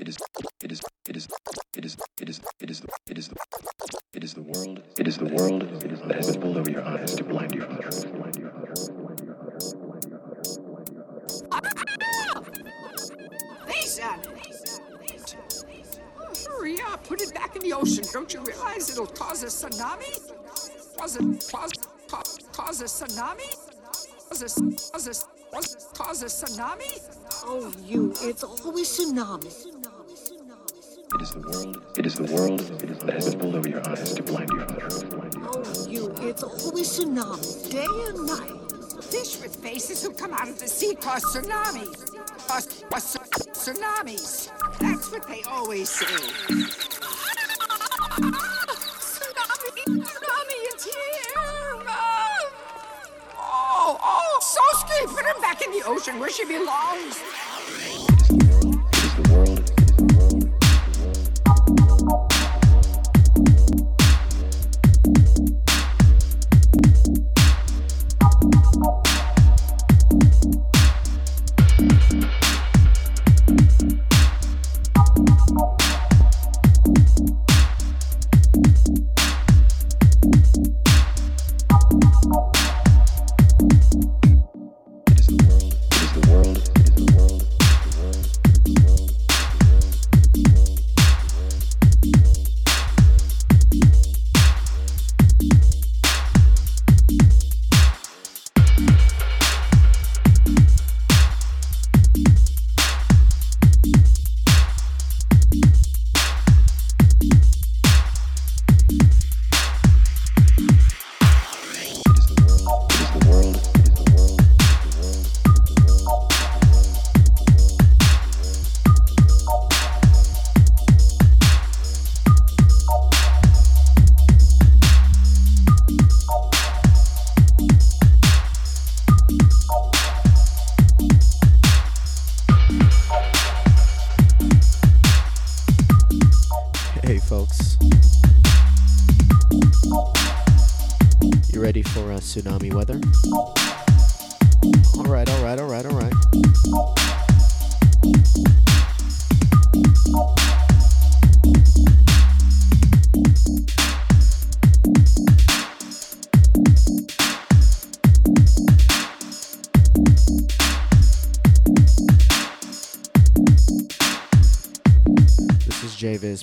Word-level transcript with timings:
It 0.00 0.08
is 0.08 0.16
it 0.62 0.72
is 0.72 0.80
it 1.06 1.16
is 1.16 1.28
it 1.76 1.84
is 1.84 1.96
it 2.18 2.30
is 2.30 2.40
it 2.60 2.70
is 2.70 2.80
it 3.06 3.18
is 3.18 3.30
it 4.14 4.24
is 4.24 4.34
the 4.34 4.42
world 4.42 4.82
it 4.98 5.06
is 5.06 5.18
the 5.18 5.26
world 5.26 5.60
that 5.60 6.16
has 6.16 6.32
been 6.32 6.40
pulled 6.40 6.56
over 6.56 6.70
your 6.70 6.82
eyes 6.82 7.14
to 7.14 7.24
blind 7.24 7.54
you 7.54 7.60
from 7.60 7.76
the 7.76 7.82
truth. 7.82 8.06
Lisa! 13.68 14.16
Hurry 16.48 16.80
up, 16.80 17.04
put 17.06 17.20
it 17.20 17.34
back 17.34 17.54
in 17.56 17.62
the 17.62 17.74
ocean. 17.74 18.04
Don't 18.12 18.32
you 18.32 18.40
realize 18.44 18.88
it'll 18.90 19.06
cause 19.06 19.42
a 19.42 19.46
tsunami? 19.46 20.32
Cause 20.96 21.16
a 21.16 21.18
cause 21.52 21.72
cause, 22.08 22.38
cause 22.52 22.80
a 22.80 22.84
tsunami? 22.84 23.56
Cause 24.28 24.42
a 24.42 24.46
cause 24.90 25.06
a 25.06 25.14
cause, 25.54 25.88
cause 25.94 26.22
a 26.22 26.26
tsunami? 26.26 27.18
Oh, 27.44 27.70
you, 27.84 28.12
it's 28.22 28.42
always 28.42 28.88
tsunami. 28.88 29.81
It 31.14 31.22
is 31.22 31.30
the 31.32 31.40
world 31.40 31.82
it 31.96 32.06
is 32.06 32.14
the 32.14 32.24
world 32.32 32.60
that 32.60 33.14
has 33.14 33.30
been 33.30 33.40
pulled 33.40 33.54
over 33.56 33.68
your 33.68 33.86
eyes 33.88 34.14
to 34.14 34.22
blind 34.22 34.48
you 34.50 34.60
from 34.60 34.74
the 34.74 34.80
truth. 34.80 35.04
Oh, 35.42 35.86
you, 35.88 36.14
it's 36.22 36.42
a 36.42 36.46
always 36.46 36.88
tsunami, 36.88 37.70
day 37.70 37.86
and 38.08 38.26
night. 38.26 38.58
Fish 39.04 39.38
with 39.42 39.54
faces 39.56 40.02
who 40.02 40.10
come 40.12 40.32
out 40.32 40.48
of 40.48 40.58
the 40.58 40.66
sea 40.66 40.94
cause 40.94 41.22
tsunamis. 41.24 42.16
Cause, 42.48 42.84
cause 42.90 43.16
tsunamis. 43.52 44.50
That's 44.78 45.12
what 45.12 45.28
they 45.28 45.42
always 45.42 45.90
say. 45.90 46.06
Tsunami! 49.26 49.58
Tsunami! 50.00 50.58
It's 50.72 50.84
here! 50.84 50.94
Oh, 53.38 53.98
oh, 54.02 54.40
Sosuke! 54.40 55.14
Put 55.14 55.26
him 55.26 55.40
back 55.42 55.60
in 55.62 55.72
the 55.72 55.82
ocean 55.86 56.18
where 56.18 56.30
she 56.30 56.44
belongs! 56.46 57.20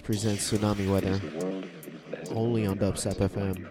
Presents 0.09 0.51
Tsunami 0.51 0.91
Weather 0.91 1.21
only 2.35 2.65
on 2.65 2.79
Dubstep 2.79 3.17
FM. 3.17 3.69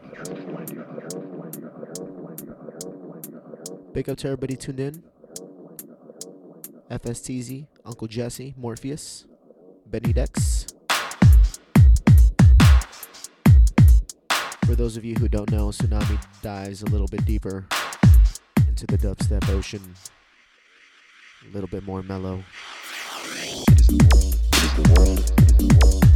Big 3.92 4.08
up 4.08 4.16
to 4.18 4.28
everybody 4.28 4.54
tuned 4.54 4.78
in. 4.78 5.02
FSTZ, 6.92 7.66
Uncle 7.84 8.06
Jesse, 8.06 8.54
Morpheus, 8.56 9.26
Benny 9.86 10.12
Dex. 10.12 10.66
For 14.64 14.76
those 14.76 14.96
of 14.96 15.04
you 15.04 15.16
who 15.16 15.26
don't 15.26 15.50
know, 15.50 15.70
Tsunami 15.70 16.20
dives 16.40 16.82
a 16.82 16.86
little 16.86 17.08
bit 17.08 17.24
deeper 17.24 17.66
into 18.68 18.86
the 18.86 18.96
dubstep 18.96 19.48
ocean. 19.48 19.82
A 21.50 21.52
little 21.52 21.68
bit 21.68 21.82
more 21.82 22.04
mellow. 22.04 22.44
It 23.24 23.80
is 23.80 23.88
the 23.88 23.98
world. 24.14 24.38
It 24.52 24.62
is 24.62 24.72
the 24.74 24.94
world. 24.94 25.18
It 25.18 25.50
is 25.50 25.56
the 25.56 25.78
world. 25.82 26.07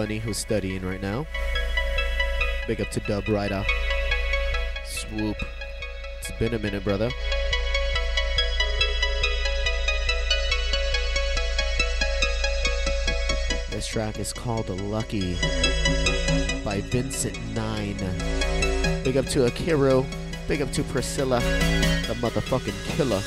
Bunny 0.00 0.18
who's 0.18 0.38
studying 0.38 0.80
right 0.80 1.02
now. 1.02 1.26
Big 2.66 2.80
up 2.80 2.90
to 2.92 3.00
Dub 3.00 3.28
Rider. 3.28 3.62
Swoop. 4.86 5.36
It's 6.18 6.30
been 6.38 6.54
a 6.54 6.58
minute, 6.58 6.82
brother. 6.82 7.10
This 13.68 13.86
track 13.86 14.18
is 14.18 14.32
called 14.32 14.70
Lucky 14.70 15.34
by 16.64 16.80
Vincent 16.80 17.36
Nine. 17.54 17.98
Big 19.04 19.18
up 19.18 19.26
to 19.26 19.40
Akiro. 19.40 20.06
Big 20.48 20.62
up 20.62 20.72
to 20.72 20.82
Priscilla, 20.84 21.40
the 22.08 22.14
motherfucking 22.14 22.96
killer. 22.96 23.20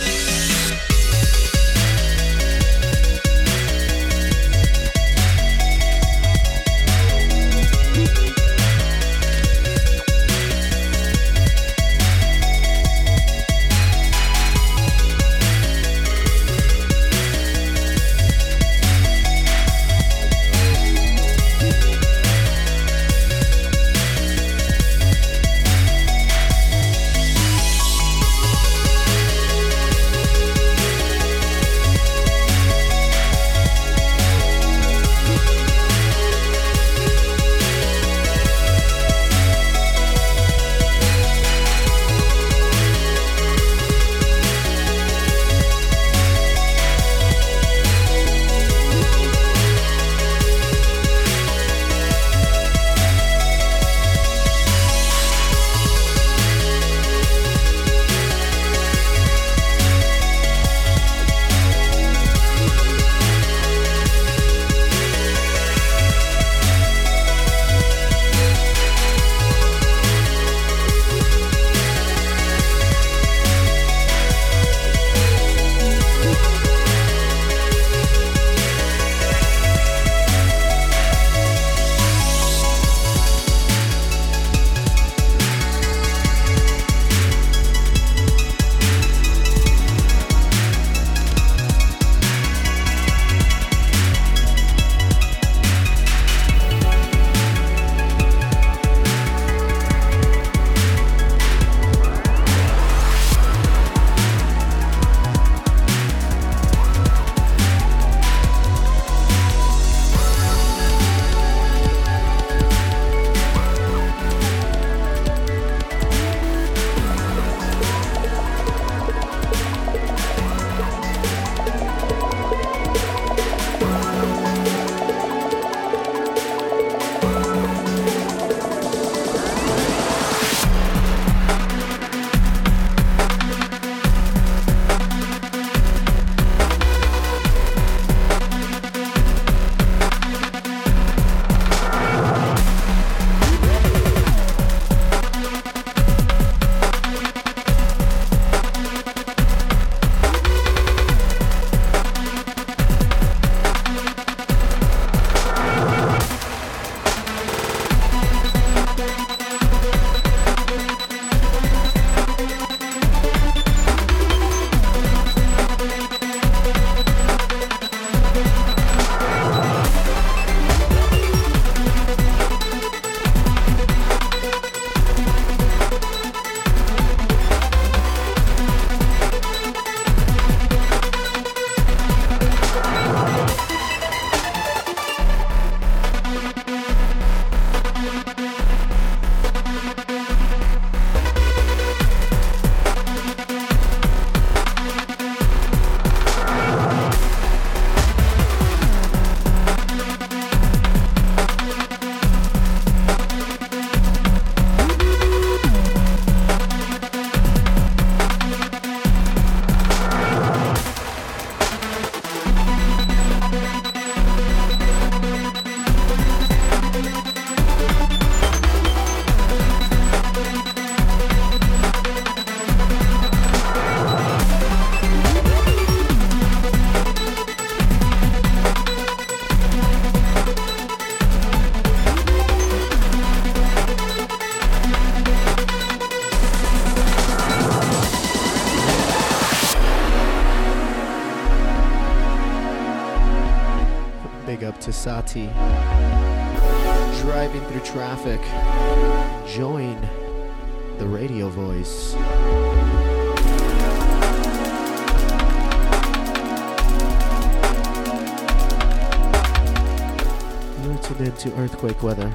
Earthquake 261.83 262.03
weather, 262.03 262.31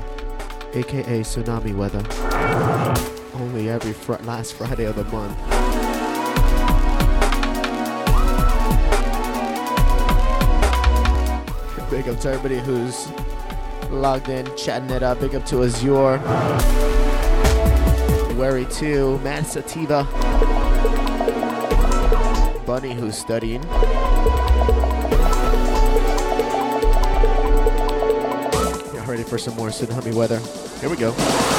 aka 0.75 1.21
tsunami 1.23 1.75
weather. 1.75 2.05
Only 3.40 3.71
every 3.71 3.95
fr- 3.95 4.23
last 4.25 4.52
Friday 4.55 4.85
of 4.85 4.97
the 4.97 5.05
month. 5.05 5.38
Big 11.90 12.07
up 12.09 12.21
to 12.21 12.28
everybody 12.28 12.59
who's 12.59 13.09
Logged 13.90 14.28
in, 14.28 14.47
chatting 14.55 14.90
it 14.90 15.02
up. 15.02 15.19
Big 15.19 15.35
up 15.35 15.47
to 15.47 15.64
Azure. 15.64 16.19
Wary 18.37 18.67
2, 18.67 19.19
Mad 19.21 19.47
Sativa. 19.47 20.05
Bunny 22.67 22.93
who's 22.93 23.17
studying. 23.17 23.62
For 29.28 29.38
some 29.38 29.54
more 29.56 29.68
tsunami 29.68 30.14
weather. 30.14 30.40
Here 30.80 30.88
we 30.88 30.97
go. 30.97 31.57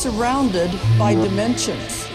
Surrounded 0.00 0.70
by 0.98 1.12
dimensions. 1.12 2.08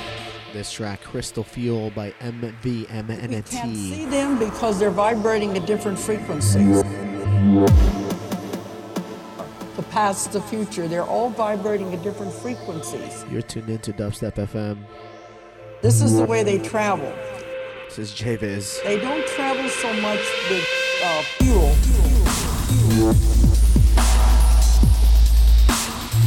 This 0.54 0.72
track, 0.72 1.04
Crystal 1.04 1.44
Fuel 1.44 1.92
by 1.92 2.10
MVMNT. 2.20 3.30
We 3.30 3.44
can't 3.44 3.76
see 3.76 4.06
them 4.06 4.40
because 4.40 4.80
they're 4.80 4.90
vibrating 4.90 5.56
at 5.56 5.68
different 5.68 6.00
frequencies. 6.00 6.82
The 9.76 9.84
past, 9.92 10.32
the 10.32 10.42
future, 10.42 10.88
they're 10.88 11.04
all 11.04 11.30
vibrating 11.30 11.94
at 11.94 12.02
different 12.02 12.34
frequencies. 12.34 13.24
You're 13.30 13.44
tuned 13.44 13.70
into 13.70 13.94
Dubstep 13.94 14.34
FM. 14.34 14.80
This 15.84 16.02
is 16.02 16.18
the 16.18 16.26
way 16.26 16.42
they 16.42 16.58
travel. 16.58 17.14
This 17.86 18.00
is 18.00 18.12
JViz. 18.14 18.82
They 18.84 19.00
don't 19.00 19.28
travel 19.28 19.70
so 19.70 19.94
much 20.02 20.26
with 20.50 20.68
uh, 21.04 21.22
fuel. 21.38 21.76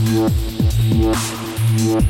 Fuel. 0.06 0.28
Fuel. 1.08 1.37
Yeah. 1.78 2.00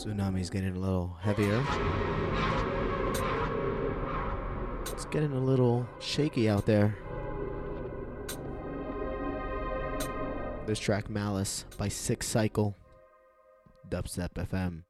Tsunami's 0.00 0.48
getting 0.48 0.74
a 0.74 0.78
little 0.78 1.14
heavier. 1.20 1.62
It's 4.90 5.04
getting 5.04 5.32
a 5.32 5.38
little 5.38 5.86
shaky 5.98 6.48
out 6.48 6.64
there. 6.64 6.96
This 10.66 10.78
track 10.78 11.10
Malice 11.10 11.66
by 11.76 11.88
Six 11.88 12.26
Cycle. 12.26 12.78
Dubstep 13.90 14.30
FM. 14.36 14.84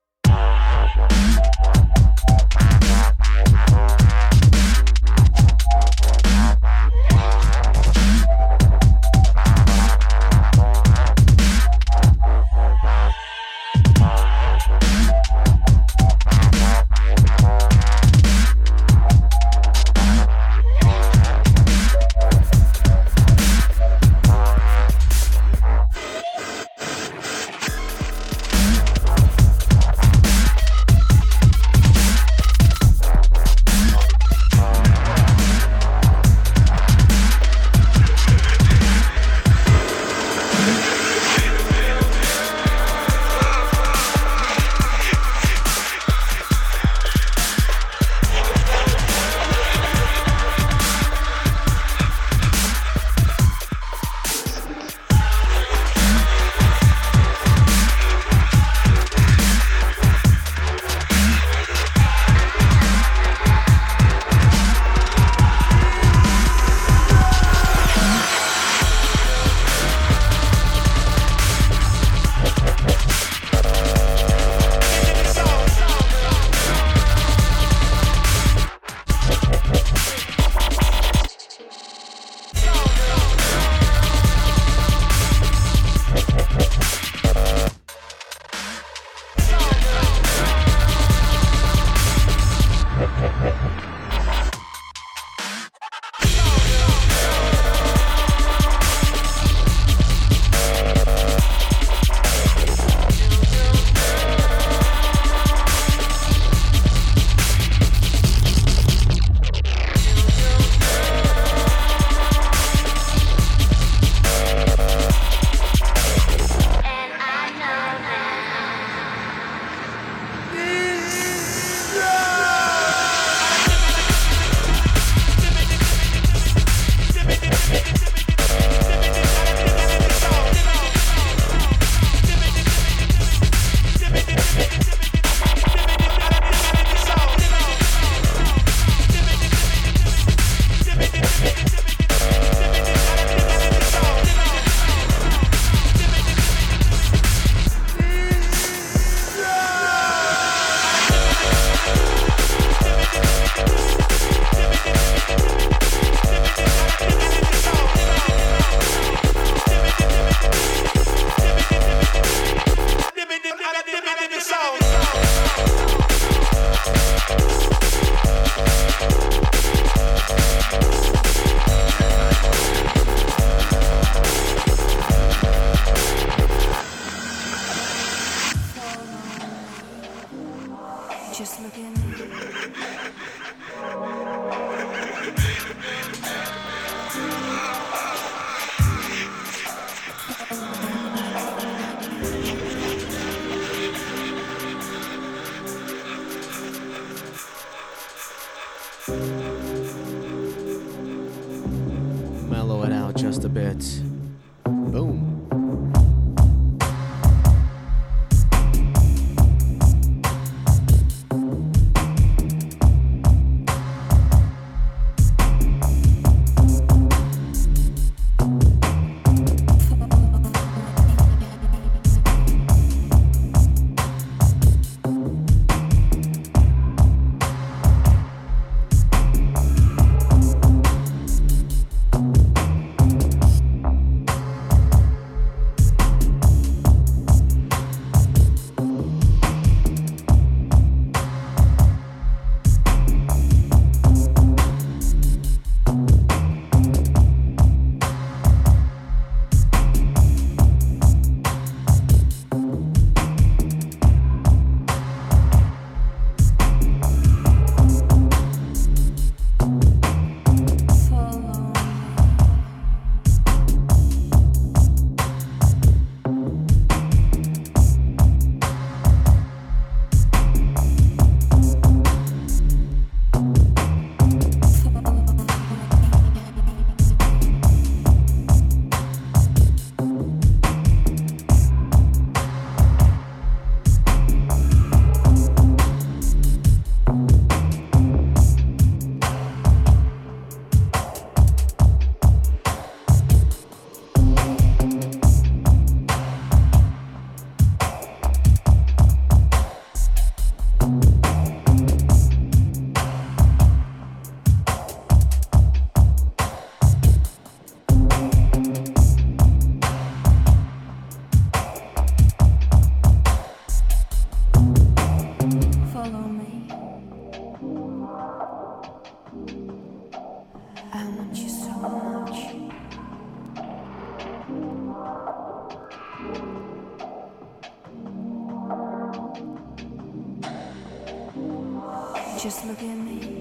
Just 332.43 332.65
look 332.65 332.83
at 332.83 332.97
me. 332.97 333.40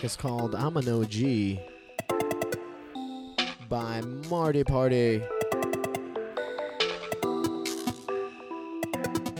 Track 0.00 0.04
is 0.04 0.16
called 0.16 0.54
I'm 0.54 0.76
an 0.76 0.88
OG 0.88 1.58
by 3.68 4.00
Marty 4.30 4.64
Party. 4.64 5.22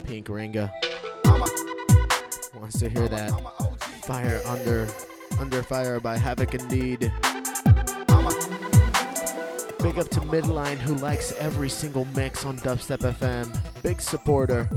Pink 0.04 0.26
Ringa. 0.26 0.70
Wants 2.54 2.78
to 2.80 2.88
hear 2.90 3.08
that 3.08 3.32
Fire 4.04 4.40
Under 4.46 4.86
Under 5.38 5.62
Fire 5.62 5.98
by 5.98 6.18
Havoc 6.18 6.54
Indeed. 6.54 7.12
Big 9.78 9.98
up 9.98 10.08
to 10.10 10.20
Midline 10.20 10.76
who 10.76 10.94
likes 10.96 11.32
every 11.38 11.70
single 11.70 12.06
mix 12.14 12.44
on 12.44 12.58
Dubstep 12.58 12.98
FM. 12.98 13.82
Big 13.82 14.00
supporter. 14.00 14.68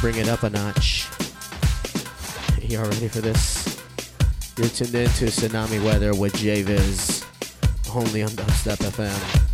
Bring 0.00 0.16
it 0.16 0.28
up 0.28 0.42
a 0.42 0.50
notch. 0.50 1.06
Y'all 2.62 2.84
ready 2.84 3.08
for 3.08 3.20
this? 3.20 3.80
You're 4.58 4.68
tuned 4.68 4.94
in 4.94 5.08
to 5.10 5.26
Tsunami 5.26 5.84
Weather 5.84 6.14
with 6.14 6.34
Javiz, 6.34 7.24
only 7.94 8.22
on 8.22 8.30
Dubstep 8.30 8.78
FM. 8.78 9.45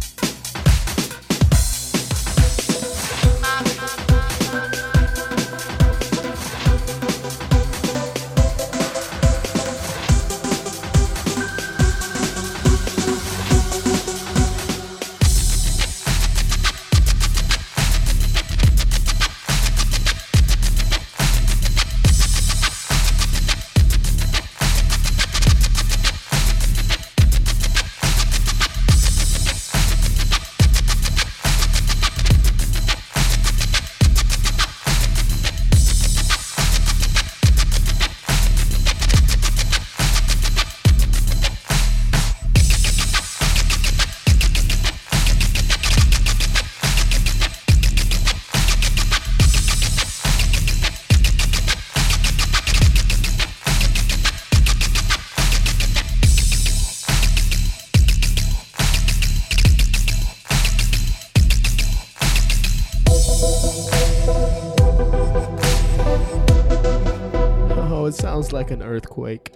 Earthquake. 69.13 69.52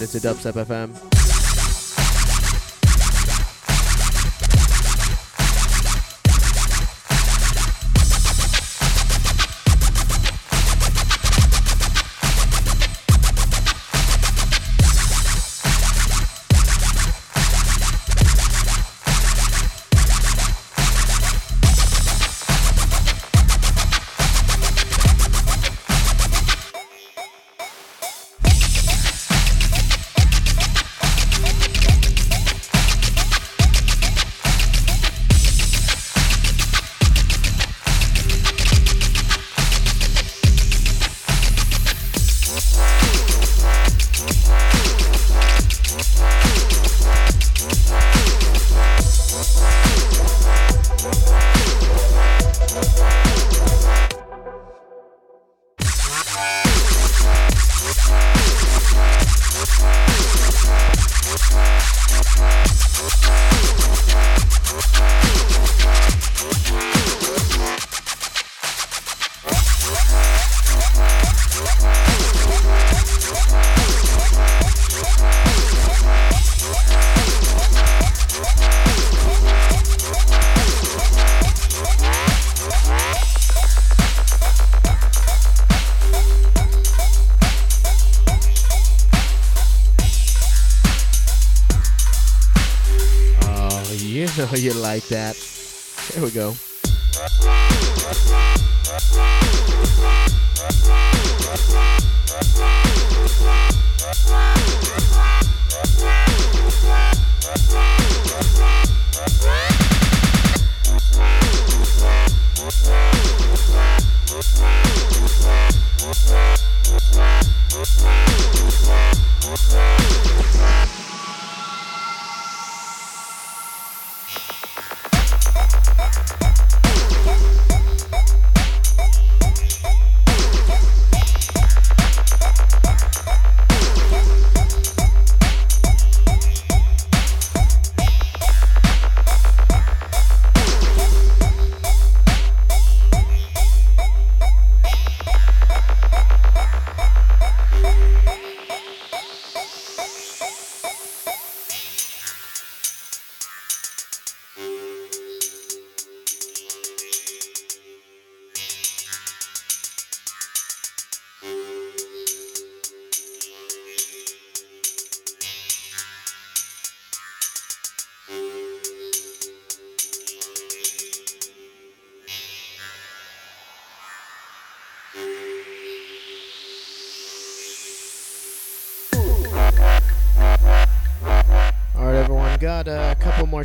A 0.00 0.04
Dubstep 0.04 0.54
FM. 0.54 1.09
Know 94.60 94.74
you 94.74 94.80
like 94.80 95.06
that. 95.08 95.36
Here 96.12 96.22
we 96.22 96.30
go. 96.30 96.54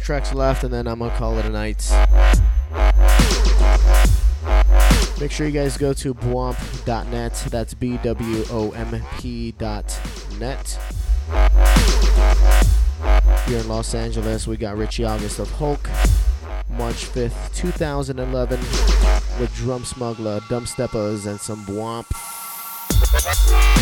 Tracks 0.06 0.36
left, 0.36 0.64
and 0.64 0.72
then 0.72 0.86
I'm 0.88 1.00
gonna 1.00 1.18
call 1.18 1.40
it 1.40 1.46
a 1.46 1.50
night. 1.50 1.82
Make 5.20 5.32
sure 5.32 5.48
you 5.48 5.52
guys 5.52 5.78
go 5.78 5.94
to 5.94 6.14
bwomp.net. 6.14 7.48
That's 7.50 7.74
B 7.74 7.98
W 8.04 8.46
O 8.52 8.70
M 8.72 9.02
P 9.18 9.54
dot 9.54 10.00
net. 10.38 10.80
Here 13.48 13.60
in 13.60 13.68
Los 13.68 13.96
Angeles, 13.96 14.46
we 14.46 14.58
got 14.58 14.78
Richie 14.78 15.06
August 15.06 15.40
of 15.40 15.50
Hulk. 15.52 15.90
March 16.70 17.06
5th, 17.06 17.56
2011, 17.56 18.60
with 19.40 19.52
Drum 19.56 19.86
Smuggler, 19.86 20.40
Dumb 20.50 20.66
Steppers, 20.66 21.26
and 21.26 21.40
some 21.40 21.66
Bwomp. 21.66 22.06
What? 23.26 23.76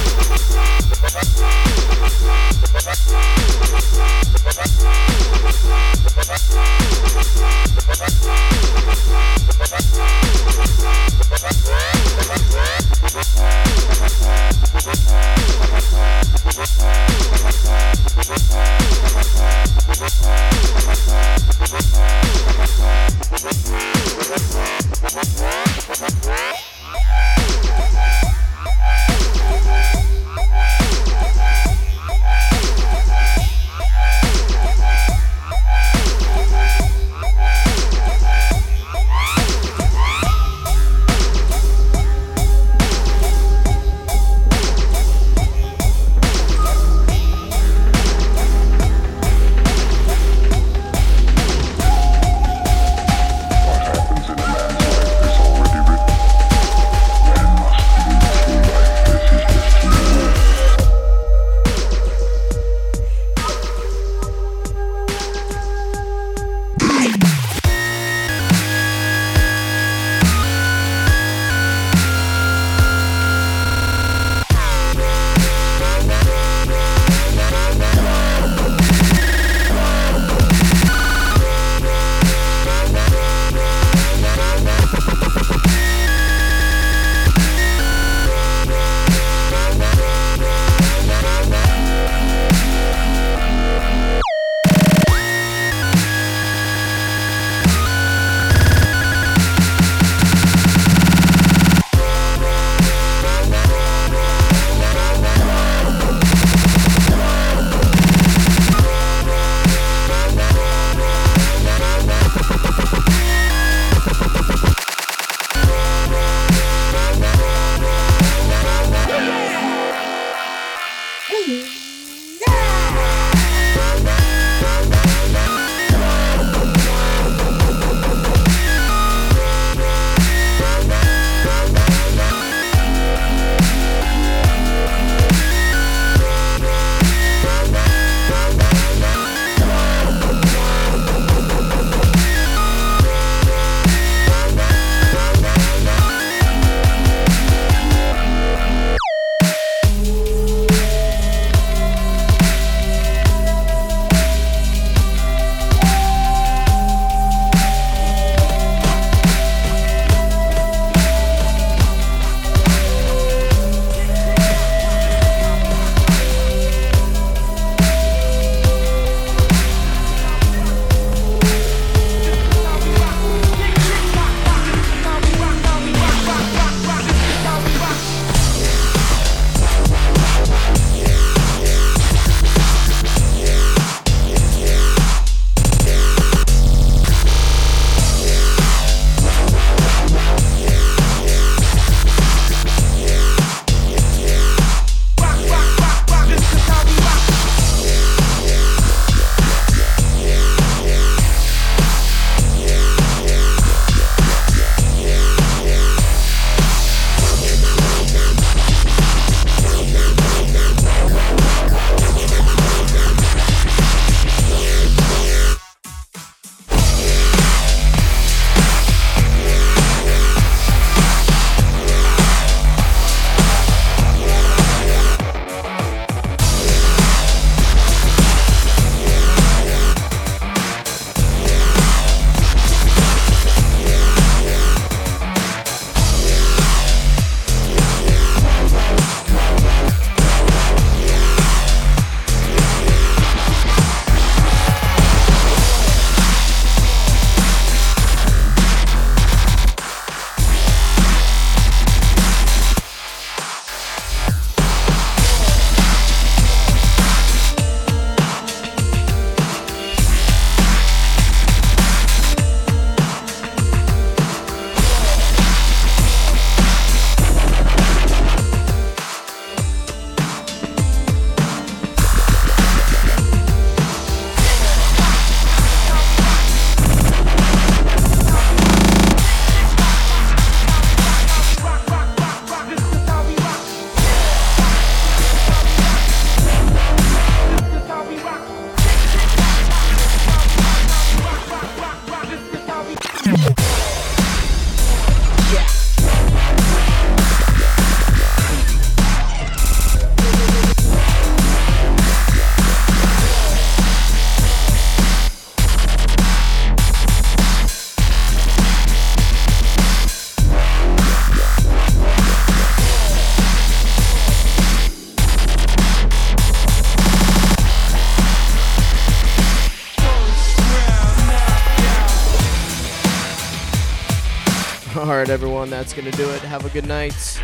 Everyone, 325.34 325.68
that's 325.72 325.94
going 325.94 326.10
to 326.10 326.16
do 326.16 326.30
it. 326.30 326.42
Have 326.42 326.64
a 326.64 326.70
good 326.70 326.86
night. 326.86 327.42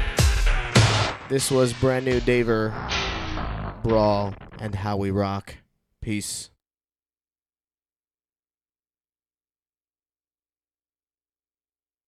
This 1.27 1.49
was 1.49 1.73
brand 1.73 2.05
new 2.05 2.19
Daver, 2.19 2.71
Brawl, 3.81 4.35
and 4.59 4.75
How 4.75 4.95
We 4.95 5.09
Rock. 5.09 5.55
Peace. 5.99 6.51